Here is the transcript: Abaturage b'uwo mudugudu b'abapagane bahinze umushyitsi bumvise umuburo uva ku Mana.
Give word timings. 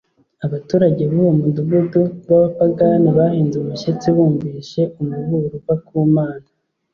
Abaturage 0.45 1.03
b'uwo 1.11 1.31
mudugudu 1.39 2.01
b'abapagane 2.27 3.09
bahinze 3.17 3.55
umushyitsi 3.59 4.07
bumvise 4.15 4.79
umuburo 5.01 5.53
uva 5.57 5.75
ku 5.85 5.93
Mana. 6.15 6.47